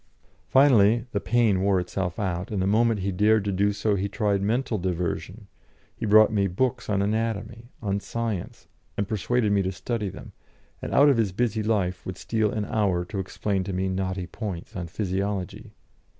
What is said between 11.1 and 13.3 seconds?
his busy life would steal an hour to